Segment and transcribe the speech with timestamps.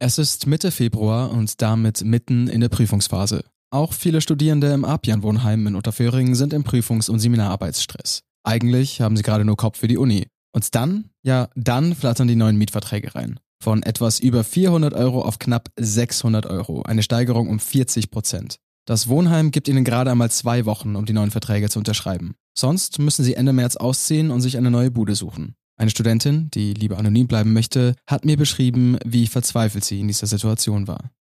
[0.00, 3.42] Es ist Mitte Februar und damit mitten in der Prüfungsphase.
[3.70, 8.22] Auch viele Studierende im Apian-Wohnheim in Unterföhring sind im Prüfungs- und Seminararbeitsstress.
[8.44, 10.28] Eigentlich haben sie gerade nur Kopf für die Uni.
[10.54, 13.40] Und dann, ja, dann flattern die neuen Mietverträge rein.
[13.60, 16.82] Von etwas über 400 Euro auf knapp 600 Euro.
[16.82, 18.60] Eine Steigerung um 40 Prozent.
[18.86, 22.36] Das Wohnheim gibt ihnen gerade einmal zwei Wochen, um die neuen Verträge zu unterschreiben.
[22.56, 25.56] Sonst müssen sie Ende März ausziehen und sich eine neue Bude suchen.
[25.80, 30.26] Eine Studentin, die lieber anonym bleiben möchte, hat mir beschrieben, wie verzweifelt sie in dieser
[30.26, 31.12] Situation war.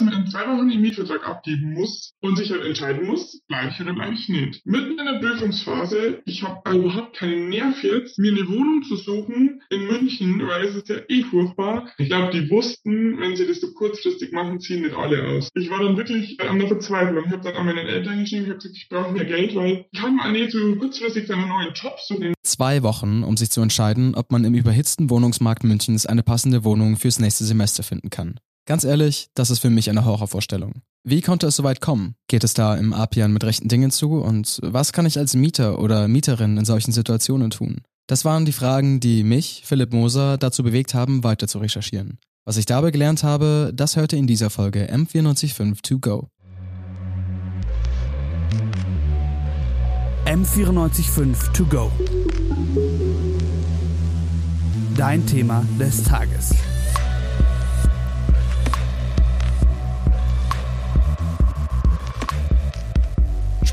[0.00, 3.68] Dass man in zwei Wochen den Mietvertrag abgeben muss und sich halt entscheiden muss, bleibe
[3.68, 4.64] ich oder bleibe ich nicht.
[4.64, 9.60] Mitten in der Prüfungsphase, ich habe überhaupt keinen Nerv jetzt, mir eine Wohnung zu suchen
[9.68, 11.90] in München, weil es ist ja eh furchtbar.
[11.98, 15.50] Ich glaube, die wussten, wenn sie das so kurzfristig machen, ziehen nicht alle aus.
[15.54, 17.24] Ich war dann wirklich an der Verzweiflung.
[17.26, 19.84] Ich habe dann an meinen Eltern geschrieben, ich habe gesagt, ich brauche mehr Geld, weil
[19.92, 22.32] ich kann mir nicht so kurzfristig einen neuen Job suchen.
[22.42, 26.96] Zwei Wochen, um sich zu entscheiden, ob man im überhitzten Wohnungsmarkt Münchens eine passende Wohnung
[26.96, 28.40] fürs nächste Semester finden kann.
[28.70, 30.82] Ganz ehrlich, das ist für mich eine Horrorvorstellung.
[31.02, 32.14] Wie konnte es so weit kommen?
[32.28, 34.20] Geht es da im Apian mit rechten Dingen zu?
[34.20, 37.80] Und was kann ich als Mieter oder Mieterin in solchen Situationen tun?
[38.06, 42.20] Das waren die Fragen, die mich, Philipp Moser, dazu bewegt haben, weiter zu recherchieren.
[42.44, 46.28] Was ich dabei gelernt habe, das hörte in dieser Folge M945 To Go.
[50.26, 51.90] M945 To Go.
[54.96, 56.54] Dein Thema des Tages.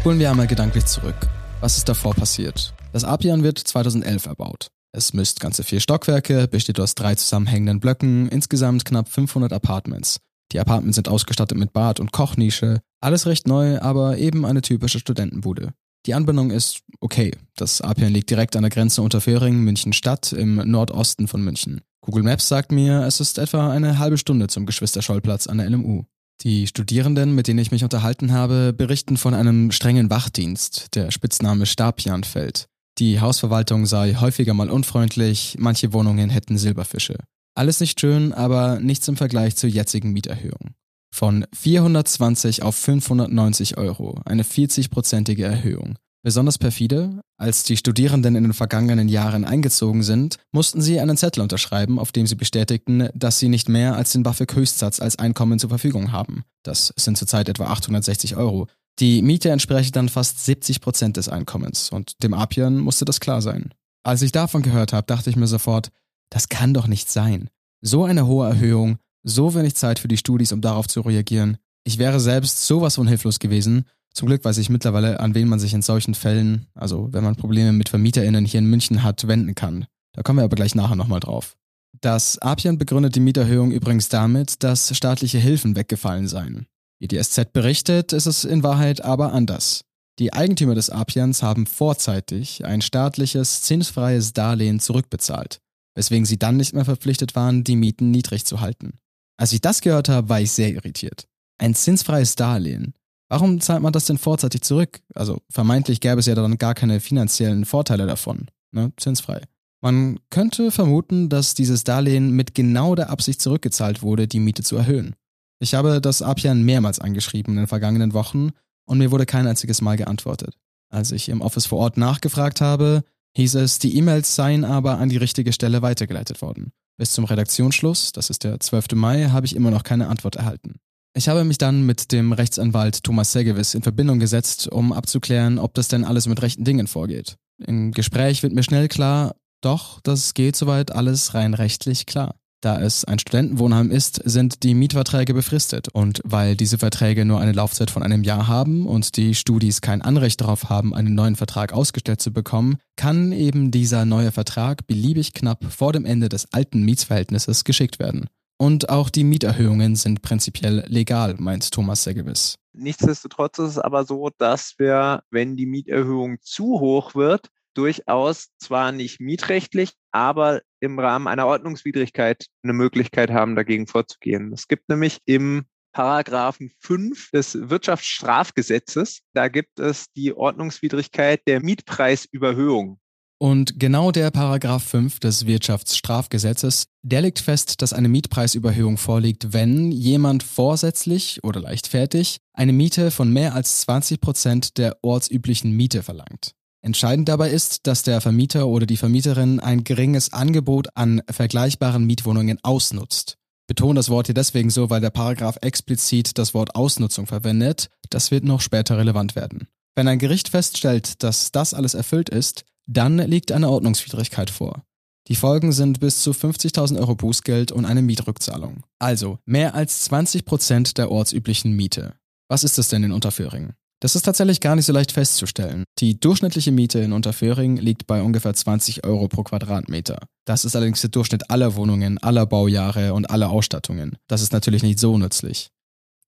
[0.07, 1.17] Spulen wir einmal gedanklich zurück.
[1.59, 2.73] Was ist davor passiert?
[2.93, 4.67] Das Apian wird 2011 erbaut.
[4.93, 10.21] Es misst ganze vier Stockwerke, besteht aus drei zusammenhängenden Blöcken, insgesamt knapp 500 Apartments.
[10.53, 14.99] Die Apartments sind ausgestattet mit Bad und Kochnische, alles recht neu, aber eben eine typische
[14.99, 15.73] Studentenbude.
[16.05, 17.31] Die Anbindung ist okay.
[17.57, 21.81] Das Apian liegt direkt an der Grenze Unterföhring, München Stadt, im Nordosten von München.
[21.99, 26.05] Google Maps sagt mir, es ist etwa eine halbe Stunde zum Geschwisterschollplatz an der LMU.
[26.43, 31.65] Die Studierenden, mit denen ich mich unterhalten habe, berichten von einem strengen Wachdienst, der Spitzname
[31.65, 32.67] Stapian fällt.
[32.99, 37.17] Die Hausverwaltung sei häufiger mal unfreundlich, manche Wohnungen hätten Silberfische.
[37.55, 40.75] Alles nicht schön, aber nichts im Vergleich zur jetzigen Mieterhöhung.
[41.11, 45.97] Von 420 auf 590 Euro, eine 40-prozentige Erhöhung.
[46.27, 51.41] Besonders perfide, als die Studierenden in den vergangenen Jahren eingezogen sind, mussten sie einen Zettel
[51.41, 55.69] unterschreiben, auf dem sie bestätigten, dass sie nicht mehr als den BAföG-Höchstsatz als Einkommen zur
[55.69, 56.43] Verfügung haben.
[56.63, 58.67] Das sind zurzeit etwa 860 Euro.
[58.99, 63.41] Die Miete entspreche dann fast 70 Prozent des Einkommens und dem Apian musste das klar
[63.41, 63.73] sein.
[64.03, 65.91] Als ich davon gehört habe, dachte ich mir sofort,
[66.29, 67.49] das kann doch nicht sein.
[67.79, 71.55] So eine hohe Erhöhung, so wenig Zeit für die Studis, um darauf zu reagieren.
[71.85, 73.85] Ich wäre selbst sowas von hilflos gewesen
[74.17, 77.35] zum Glück weiß ich mittlerweile, an wen man sich in solchen Fällen, also wenn man
[77.35, 79.85] Probleme mit VermieterInnen hier in München hat, wenden kann.
[80.13, 81.55] Da kommen wir aber gleich nachher nochmal drauf.
[82.01, 86.65] Das Apian begründet die Mieterhöhung übrigens damit, dass staatliche Hilfen weggefallen seien.
[86.99, 89.85] Wie die SZ berichtet, ist es in Wahrheit aber anders.
[90.17, 95.59] Die Eigentümer des Apians haben vorzeitig ein staatliches, zinsfreies Darlehen zurückbezahlt,
[95.93, 98.97] weswegen sie dann nicht mehr verpflichtet waren, die Mieten niedrig zu halten.
[99.39, 101.27] Als ich das gehört habe, war ich sehr irritiert.
[101.59, 102.95] Ein zinsfreies Darlehen.
[103.29, 105.01] Warum zahlt man das denn vorzeitig zurück?
[105.13, 108.93] Also vermeintlich gäbe es ja dann gar keine finanziellen Vorteile davon, ne?
[108.97, 109.41] zinsfrei.
[109.81, 114.75] Man könnte vermuten, dass dieses Darlehen mit genau der Absicht zurückgezahlt wurde, die Miete zu
[114.75, 115.15] erhöhen.
[115.59, 118.51] Ich habe das Apian mehrmals angeschrieben in den vergangenen Wochen
[118.85, 120.57] und mir wurde kein einziges Mal geantwortet.
[120.89, 123.03] Als ich im Office vor Ort nachgefragt habe,
[123.35, 126.71] hieß es, die E-Mails seien aber an die richtige Stelle weitergeleitet worden.
[126.97, 128.93] Bis zum Redaktionsschluss, das ist der 12.
[128.93, 130.79] Mai, habe ich immer noch keine Antwort erhalten.
[131.17, 135.73] Ich habe mich dann mit dem Rechtsanwalt Thomas Segewiss in Verbindung gesetzt, um abzuklären, ob
[135.73, 137.37] das denn alles mit rechten Dingen vorgeht.
[137.65, 142.35] Im Gespräch wird mir schnell klar, doch, das geht soweit alles rein rechtlich klar.
[142.61, 147.51] Da es ein Studentenwohnheim ist, sind die Mietverträge befristet und weil diese Verträge nur eine
[147.51, 151.73] Laufzeit von einem Jahr haben und die Studis kein Anrecht darauf haben, einen neuen Vertrag
[151.73, 156.83] ausgestellt zu bekommen, kann eben dieser neue Vertrag beliebig knapp vor dem Ende des alten
[156.83, 158.27] Mietsverhältnisses geschickt werden.
[158.57, 162.55] Und auch die Mieterhöhungen sind prinzipiell legal, meint Thomas sehr gewiss.
[162.73, 168.91] Nichtsdestotrotz ist es aber so, dass wir, wenn die Mieterhöhung zu hoch wird, durchaus zwar
[168.91, 174.51] nicht mietrechtlich, aber im Rahmen einer Ordnungswidrigkeit eine Möglichkeit haben, dagegen vorzugehen.
[174.51, 182.99] Es gibt nämlich im Paragraphen 5 des Wirtschaftsstrafgesetzes, da gibt es die Ordnungswidrigkeit der Mietpreisüberhöhung.
[183.39, 189.91] Und genau der Paragraph 5 des Wirtschaftsstrafgesetzes, der legt fest, dass eine Mietpreisüberhöhung vorliegt, wenn
[189.91, 196.53] jemand vorsätzlich oder leichtfertig eine Miete von mehr als 20 Prozent der ortsüblichen Miete verlangt.
[196.81, 202.59] Entscheidend dabei ist, dass der Vermieter oder die Vermieterin ein geringes Angebot an vergleichbaren Mietwohnungen
[202.63, 203.37] ausnutzt.
[203.67, 207.89] betone das Wort hier deswegen so, weil der Paragraph explizit das Wort Ausnutzung verwendet.
[208.09, 209.67] Das wird noch später relevant werden.
[209.93, 214.83] Wenn ein Gericht feststellt, dass das alles erfüllt ist, dann liegt eine Ordnungswidrigkeit vor.
[215.27, 218.83] Die Folgen sind bis zu 50.000 Euro Bußgeld und eine Mietrückzahlung.
[218.97, 222.13] Also mehr als 20 Prozent der ortsüblichen Miete.
[222.49, 223.73] Was ist es denn in Unterföhring?
[223.99, 225.83] Das ist tatsächlich gar nicht so leicht festzustellen.
[225.99, 230.19] Die durchschnittliche Miete in Unterföhring liegt bei ungefähr 20 Euro pro Quadratmeter.
[230.45, 234.17] Das ist allerdings der Durchschnitt aller Wohnungen, aller Baujahre und aller Ausstattungen.
[234.27, 235.71] Das ist natürlich nicht so nützlich.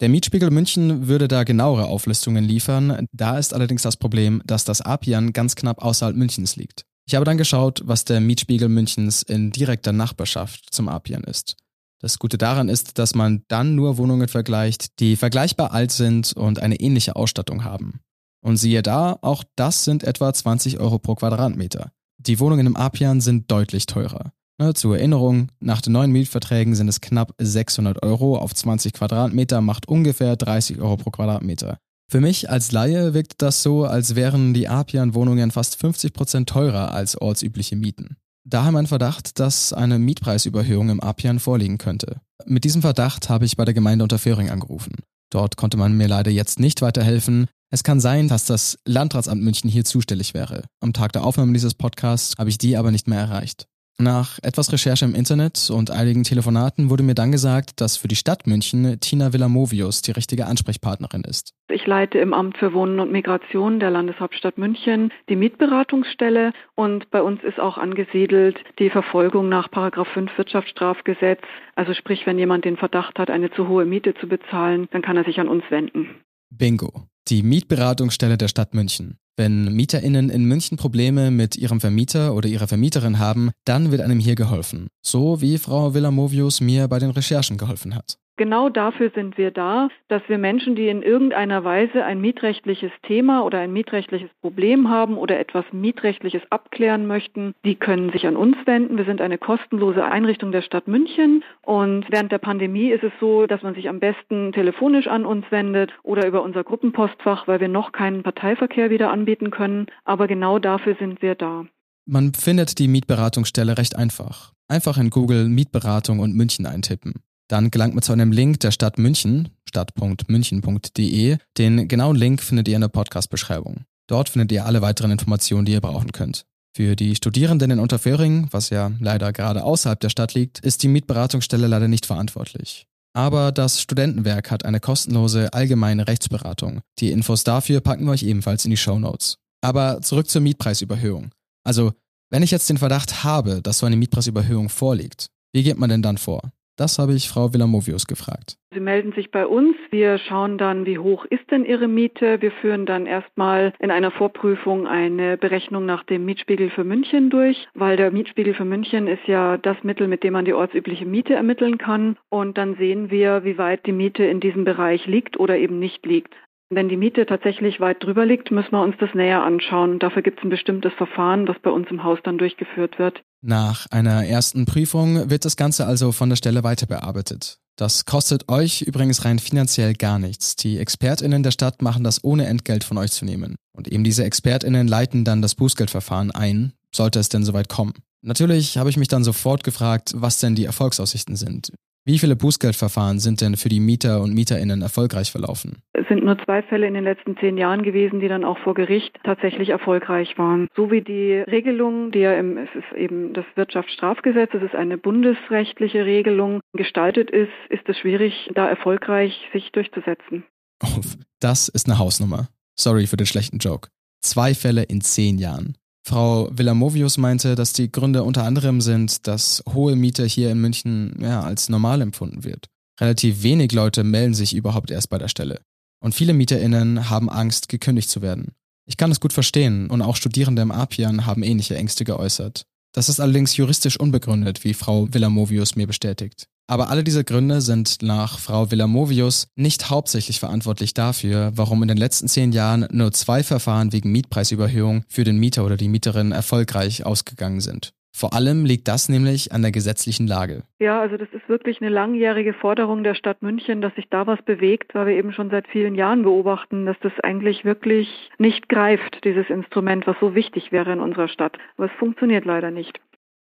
[0.02, 3.06] Der Mietspiegel München würde da genauere Auflistungen liefern.
[3.12, 6.86] Da ist allerdings das Problem, dass das Apian ganz knapp außerhalb Münchens liegt.
[7.06, 11.58] Ich habe dann geschaut, was der Mietspiegel Münchens in direkter Nachbarschaft zum Apian ist.
[12.02, 16.62] Das Gute daran ist, dass man dann nur Wohnungen vergleicht, die vergleichbar alt sind und
[16.62, 18.00] eine ähnliche Ausstattung haben.
[18.42, 21.92] Und siehe da, auch das sind etwa 20 Euro pro Quadratmeter.
[22.18, 24.32] Die Wohnungen im Apian sind deutlich teurer.
[24.62, 29.62] Ne, zur Erinnerung, nach den neuen Mietverträgen sind es knapp 600 Euro auf 20 Quadratmeter,
[29.62, 31.78] macht ungefähr 30 Euro pro Quadratmeter.
[32.12, 36.92] Für mich als Laie wirkt das so, als wären die Apian-Wohnungen fast 50 Prozent teurer
[36.92, 38.18] als ortsübliche Mieten.
[38.46, 42.20] Daher mein Verdacht, dass eine Mietpreisüberhöhung im Apian vorliegen könnte.
[42.46, 44.96] Mit diesem Verdacht habe ich bei der Gemeinde Unterföhring angerufen.
[45.30, 47.48] Dort konnte man mir leider jetzt nicht weiterhelfen.
[47.72, 50.64] Es kann sein, dass das Landratsamt München hier zuständig wäre.
[50.82, 53.68] Am Tag der Aufnahme dieses Podcasts habe ich die aber nicht mehr erreicht.
[54.02, 58.16] Nach etwas Recherche im Internet und einigen Telefonaten wurde mir dann gesagt, dass für die
[58.16, 61.54] Stadt München Tina Villamovius die richtige Ansprechpartnerin ist.
[61.70, 67.22] Ich leite im Amt für Wohnen und Migration der Landeshauptstadt München die Mietberatungsstelle und bei
[67.22, 71.42] uns ist auch angesiedelt die Verfolgung nach 5 Wirtschaftsstrafgesetz.
[71.76, 75.18] Also sprich, wenn jemand den Verdacht hat, eine zu hohe Miete zu bezahlen, dann kann
[75.18, 76.22] er sich an uns wenden.
[76.50, 77.04] Bingo.
[77.28, 79.18] Die Mietberatungsstelle der Stadt München.
[79.40, 84.20] Wenn MieterInnen in München Probleme mit ihrem Vermieter oder ihrer Vermieterin haben, dann wird einem
[84.20, 84.90] hier geholfen.
[85.02, 88.18] So wie Frau Villamovius mir bei den Recherchen geholfen hat.
[88.40, 93.44] Genau dafür sind wir da, dass wir Menschen, die in irgendeiner Weise ein mietrechtliches Thema
[93.44, 98.56] oder ein mietrechtliches Problem haben oder etwas mietrechtliches abklären möchten, die können sich an uns
[98.64, 98.96] wenden.
[98.96, 103.46] Wir sind eine kostenlose Einrichtung der Stadt München und während der Pandemie ist es so,
[103.46, 107.68] dass man sich am besten telefonisch an uns wendet oder über unser Gruppenpostfach, weil wir
[107.68, 109.88] noch keinen Parteiverkehr wieder anbieten können.
[110.06, 111.66] Aber genau dafür sind wir da.
[112.06, 114.54] Man findet die Mietberatungsstelle recht einfach.
[114.70, 117.16] Einfach in Google Mietberatung und München eintippen.
[117.50, 121.38] Dann gelangt man zu einem Link der Stadt München, stadt.münchen.de.
[121.58, 123.86] Den genauen Link findet ihr in der Podcast-Beschreibung.
[124.08, 126.46] Dort findet ihr alle weiteren Informationen, die ihr brauchen könnt.
[126.76, 130.88] Für die Studierenden in Unterföhring, was ja leider gerade außerhalb der Stadt liegt, ist die
[130.88, 132.86] Mietberatungsstelle leider nicht verantwortlich.
[133.14, 136.82] Aber das Studentenwerk hat eine kostenlose allgemeine Rechtsberatung.
[137.00, 139.38] Die Infos dafür packen wir euch ebenfalls in die Show Notes.
[139.62, 141.32] Aber zurück zur Mietpreisüberhöhung.
[141.64, 141.94] Also,
[142.30, 146.04] wenn ich jetzt den Verdacht habe, dass so eine Mietpreisüberhöhung vorliegt, wie geht man denn
[146.04, 146.52] dann vor?
[146.80, 148.56] Das habe ich Frau Villamovius gefragt.
[148.74, 149.76] Sie melden sich bei uns.
[149.92, 152.42] Wir schauen dann, wie hoch ist denn Ihre Miete.
[152.42, 157.68] Wir führen dann erstmal in einer Vorprüfung eine Berechnung nach dem Mietspiegel für München durch,
[157.74, 161.34] weil der Mietspiegel für München ist ja das Mittel, mit dem man die ortsübliche Miete
[161.34, 162.16] ermitteln kann.
[162.30, 166.06] Und dann sehen wir, wie weit die Miete in diesem Bereich liegt oder eben nicht
[166.06, 166.34] liegt.
[166.70, 170.00] Wenn die Miete tatsächlich weit drüber liegt, müssen wir uns das näher anschauen.
[170.00, 173.22] Dafür gibt es ein bestimmtes Verfahren, das bei uns im Haus dann durchgeführt wird.
[173.42, 177.60] Nach einer ersten Prüfung wird das Ganze also von der Stelle weiter bearbeitet.
[177.78, 180.58] Das kostet euch übrigens rein finanziell gar nichts.
[180.58, 183.56] Die ExpertInnen der Stadt machen das ohne Entgelt von euch zu nehmen.
[183.72, 187.94] Und eben diese ExpertInnen leiten dann das Bußgeldverfahren ein, sollte es denn soweit kommen.
[188.22, 191.72] Natürlich habe ich mich dann sofort gefragt, was denn die Erfolgsaussichten sind.
[192.06, 195.84] Wie viele Bußgeldverfahren sind denn für die Mieter und Mieterinnen erfolgreich verlaufen?
[195.94, 198.74] Es sind nur zwei Fälle in den letzten zehn Jahren gewesen, die dann auch vor
[198.74, 200.68] Gericht tatsächlich erfolgreich waren.
[200.76, 204.98] So wie die Regelung, die ja im, es ist eben das Wirtschaftsstrafgesetz, es ist eine
[204.98, 210.46] bundesrechtliche Regelung, gestaltet ist, ist es schwierig, da erfolgreich sich durchzusetzen.
[210.82, 211.02] Oh,
[211.40, 212.48] das ist eine Hausnummer.
[212.76, 213.90] Sorry für den schlechten Joke.
[214.22, 215.76] Zwei Fälle in zehn Jahren.
[216.04, 221.18] Frau Villamovius meinte, dass die Gründe unter anderem sind, dass hohe Miete hier in München
[221.22, 222.68] ja, als normal empfunden wird.
[223.00, 225.62] Relativ wenig Leute melden sich überhaupt erst bei der Stelle.
[226.02, 228.54] Und viele MieterInnen haben Angst, gekündigt zu werden.
[228.86, 232.64] Ich kann es gut verstehen und auch Studierende im Apian haben ähnliche Ängste geäußert.
[232.94, 236.48] Das ist allerdings juristisch unbegründet, wie Frau Villamovius mir bestätigt.
[236.70, 241.98] Aber alle diese Gründe sind nach Frau Villamovius nicht hauptsächlich verantwortlich dafür, warum in den
[241.98, 247.04] letzten zehn Jahren nur zwei Verfahren wegen Mietpreisüberhöhung für den Mieter oder die Mieterin erfolgreich
[247.08, 247.92] ausgegangen sind.
[248.16, 250.62] Vor allem liegt das nämlich an der gesetzlichen Lage.
[250.78, 254.42] Ja, also das ist wirklich eine langjährige Forderung der Stadt München, dass sich da was
[254.44, 259.24] bewegt, weil wir eben schon seit vielen Jahren beobachten, dass das eigentlich wirklich nicht greift,
[259.24, 261.58] dieses Instrument, was so wichtig wäre in unserer Stadt.
[261.78, 263.00] Aber es funktioniert leider nicht.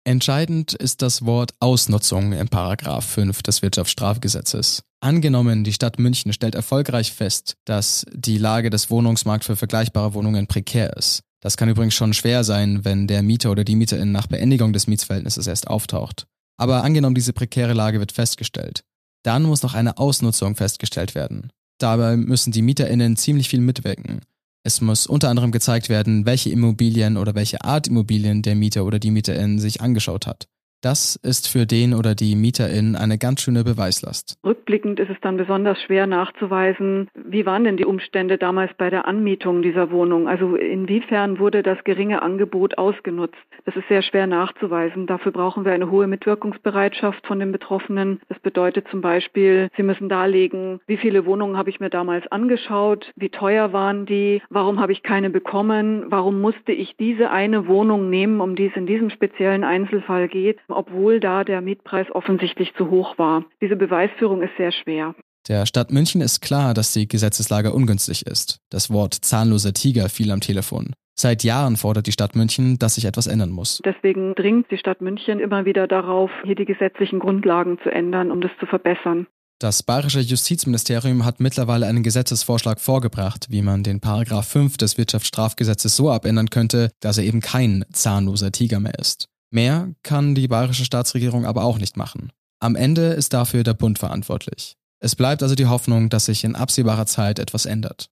[0.08, 4.82] Entscheidend ist das Wort Ausnutzung im Paragraph 5 des Wirtschaftsstrafgesetzes.
[5.00, 10.46] Angenommen, die Stadt München stellt erfolgreich fest, dass die Lage des Wohnungsmarkts für vergleichbare Wohnungen
[10.46, 11.20] prekär ist.
[11.42, 14.86] Das kann übrigens schon schwer sein, wenn der Mieter oder die Mieterin nach Beendigung des
[14.86, 16.26] Mietsverhältnisses erst auftaucht.
[16.56, 18.84] Aber angenommen, diese prekäre Lage wird festgestellt.
[19.24, 21.50] Dann muss noch eine Ausnutzung festgestellt werden.
[21.76, 24.22] Dabei müssen die MieterInnen ziemlich viel mitwirken.
[24.64, 28.98] Es muss unter anderem gezeigt werden, welche Immobilien oder welche Art Immobilien der Mieter oder
[28.98, 30.48] die Mieterin sich angeschaut hat.
[30.80, 34.38] Das ist für den oder die Mieterin eine ganz schöne Beweislast.
[34.44, 39.08] Rückblickend ist es dann besonders schwer nachzuweisen, wie waren denn die Umstände damals bei der
[39.08, 40.28] Anmietung dieser Wohnung?
[40.28, 43.35] Also inwiefern wurde das geringe Angebot ausgenutzt?
[43.64, 45.08] Das ist sehr schwer nachzuweisen.
[45.08, 48.20] Dafür brauchen wir eine hohe Mitwirkungsbereitschaft von den Betroffenen.
[48.28, 53.11] Das bedeutet zum Beispiel, sie müssen darlegen, wie viele Wohnungen habe ich mir damals angeschaut,
[53.16, 58.11] wie teuer waren die, warum habe ich keine bekommen, warum musste ich diese eine Wohnung
[58.11, 62.90] nehmen, um die es in diesem speziellen Einzelfall geht obwohl da der Mietpreis offensichtlich zu
[62.90, 63.44] hoch war.
[63.60, 65.14] Diese Beweisführung ist sehr schwer.
[65.48, 68.58] Der Stadt München ist klar, dass die Gesetzeslage ungünstig ist.
[68.70, 70.92] Das Wort zahnloser Tiger fiel am Telefon.
[71.18, 73.80] Seit Jahren fordert die Stadt München, dass sich etwas ändern muss.
[73.84, 78.40] Deswegen dringt die Stadt München immer wieder darauf, hier die gesetzlichen Grundlagen zu ändern, um
[78.40, 79.26] das zu verbessern.
[79.58, 85.96] Das bayerische Justizministerium hat mittlerweile einen Gesetzesvorschlag vorgebracht, wie man den Paragraph 5 des Wirtschaftsstrafgesetzes
[85.96, 89.26] so abändern könnte, dass er eben kein zahnloser Tiger mehr ist.
[89.50, 92.33] Mehr kann die bayerische Staatsregierung aber auch nicht machen.
[92.61, 94.76] Am Ende ist dafür der Bund verantwortlich.
[95.00, 98.11] Es bleibt also die Hoffnung, dass sich in absehbarer Zeit etwas ändert.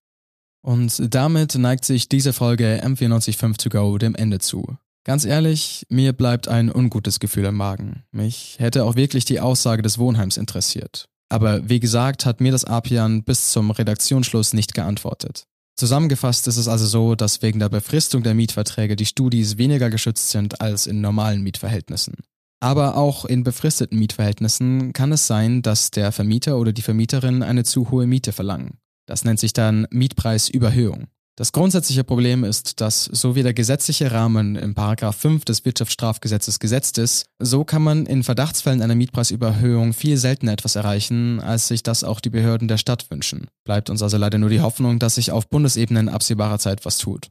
[0.61, 4.77] Und damit neigt sich diese Folge M945 to go dem Ende zu.
[5.03, 8.03] Ganz ehrlich, mir bleibt ein ungutes Gefühl im Magen.
[8.11, 11.07] Mich hätte auch wirklich die Aussage des Wohnheims interessiert.
[11.29, 15.47] Aber wie gesagt, hat mir das Apian bis zum Redaktionsschluss nicht geantwortet.
[15.77, 20.31] Zusammengefasst ist es also so, dass wegen der Befristung der Mietverträge die Studis weniger geschützt
[20.31, 22.15] sind als in normalen Mietverhältnissen.
[22.59, 27.63] Aber auch in befristeten Mietverhältnissen kann es sein, dass der Vermieter oder die Vermieterin eine
[27.63, 28.79] zu hohe Miete verlangen.
[29.05, 31.07] Das nennt sich dann Mietpreisüberhöhung.
[31.37, 36.57] Das grundsätzliche Problem ist, dass so wie der gesetzliche Rahmen im Paragraph 5 des Wirtschaftsstrafgesetzes
[36.57, 41.83] gesetzt ist, so kann man in Verdachtsfällen einer Mietpreisüberhöhung viel seltener etwas erreichen, als sich
[41.83, 43.49] das auch die Behörden der Stadt wünschen.
[43.65, 46.97] Bleibt uns also leider nur die Hoffnung, dass sich auf Bundesebene in absehbarer Zeit was
[46.97, 47.27] tut.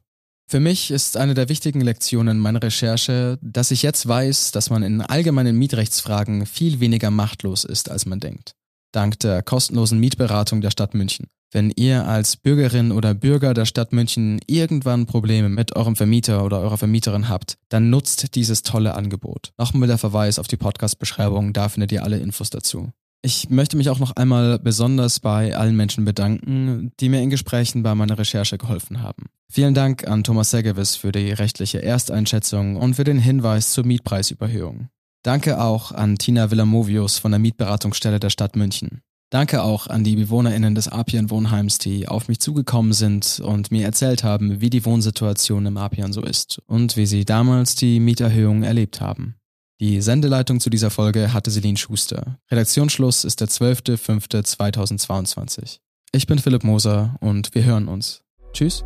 [0.49, 4.83] Für mich ist eine der wichtigen Lektionen meiner Recherche, dass ich jetzt weiß, dass man
[4.83, 8.53] in allgemeinen Mietrechtsfragen viel weniger machtlos ist, als man denkt.
[8.91, 11.27] Dank der kostenlosen Mietberatung der Stadt München.
[11.51, 16.59] Wenn ihr als Bürgerin oder Bürger der Stadt München irgendwann Probleme mit eurem Vermieter oder
[16.59, 19.51] eurer Vermieterin habt, dann nutzt dieses tolle Angebot.
[19.57, 22.91] Nochmal der Verweis auf die Podcast-Beschreibung, da findet ihr alle Infos dazu.
[23.21, 27.81] Ich möchte mich auch noch einmal besonders bei allen Menschen bedanken, die mir in Gesprächen
[27.81, 29.25] bei meiner Recherche geholfen haben.
[29.49, 34.89] Vielen Dank an Thomas Segewis für die rechtliche Ersteinschätzung und für den Hinweis zur Mietpreisüberhöhung.
[35.23, 39.01] Danke auch an Tina Villamovius von der Mietberatungsstelle der Stadt München.
[39.29, 43.83] Danke auch an die BewohnerInnen des Apien Wohnheims, die auf mich zugekommen sind und mir
[43.83, 48.63] erzählt haben, wie die Wohnsituation im Apien so ist und wie sie damals die Mieterhöhung
[48.63, 49.35] erlebt haben.
[49.81, 52.39] Die Sendeleitung zu dieser Folge hatte Celine Schuster.
[52.49, 55.79] Redaktionsschluss ist der 12.05.2022.
[56.13, 58.23] Ich bin Philipp Moser und wir hören uns.
[58.53, 58.85] Tschüss.